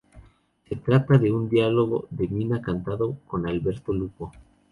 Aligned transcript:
Se 0.67 0.75
trata 0.77 1.19
de 1.19 1.31
un 1.31 1.47
diálogo 1.47 2.07
de 2.09 2.27
Mina 2.27 2.59
cantado 2.59 3.17
con 3.27 3.45
Alberto 3.45 3.93
Lupo. 3.93 4.31